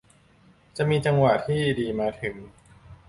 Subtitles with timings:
[0.77, 2.35] จะมีจังหวะที่ดีมาถึง